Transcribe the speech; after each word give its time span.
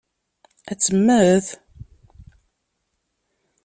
Ad 0.71 0.79
temmet? 0.79 1.47